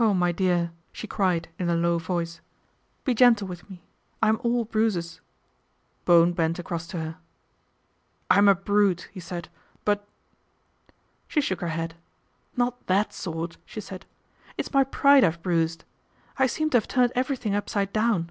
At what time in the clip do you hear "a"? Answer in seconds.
1.68-1.76, 8.48-8.54